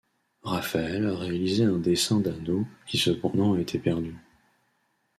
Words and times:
Raphaël 0.41 1.05
a 1.05 1.15
réalisé 1.15 1.63
un 1.63 1.77
dessin 1.77 2.19
d'Hanno 2.19 2.65
qui 2.87 2.97
cependant 2.97 3.53
a 3.53 3.59
été 3.59 3.77
perdu. 3.77 4.15